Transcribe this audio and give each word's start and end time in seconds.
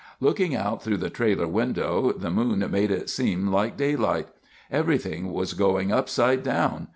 Looking 0.19 0.55
out 0.55 0.81
through 0.81 0.97
the 0.97 1.11
trailer 1.11 1.47
window, 1.47 2.11
the 2.11 2.31
moon 2.31 2.65
made 2.71 2.89
it 2.89 3.07
seem 3.07 3.49
like 3.51 3.77
daylight. 3.77 4.29
Everything 4.71 5.31
was 5.31 5.53
going 5.53 5.91
upside 5.91 6.41
down. 6.41 6.87